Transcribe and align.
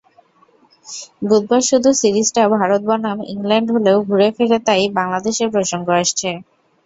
বুধবার 1.21 1.61
শুরু 1.69 1.89
সিরিজটা 2.01 2.43
ভারত 2.55 2.81
বনাম 2.89 3.17
ইংল্যান্ড 3.33 3.67
হলেও 3.75 3.97
ঘুরে–ঘিরে 4.07 4.57
তাই 4.67 4.83
বাংলাদেশের 4.97 5.49
প্রসঙ্গ 5.55 5.87
আসছে। 5.99 6.29